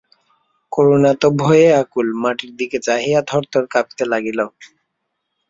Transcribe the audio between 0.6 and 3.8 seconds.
করুণা তো ভয়ে আকুল, মাটির দিকে চাহিয়া থরথর